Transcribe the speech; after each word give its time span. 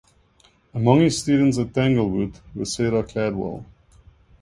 Among 0.73 1.01
his 1.01 1.19
students 1.19 1.59
at 1.59 1.75
Tanglewood 1.75 2.39
were 2.55 2.65
Sarah 2.65 3.03
Caldwell. 3.03 3.67